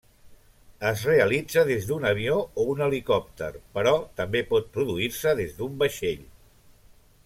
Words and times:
Es 0.91 1.03
realitza 1.09 1.65
des 1.67 1.85
d’un 1.91 2.09
avió 2.13 2.39
o 2.63 2.67
un 2.73 2.83
helicòpter, 2.87 3.53
però 3.79 3.95
també 4.23 4.45
pot 4.55 4.75
produir-se 4.79 5.39
des 5.43 5.59
d’un 5.63 5.81
vaixell. 5.85 6.31